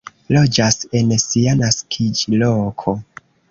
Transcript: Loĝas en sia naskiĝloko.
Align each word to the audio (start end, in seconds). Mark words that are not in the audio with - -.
Loĝas 0.35 0.77
en 1.01 1.13
sia 1.25 1.55
naskiĝloko. 1.61 2.99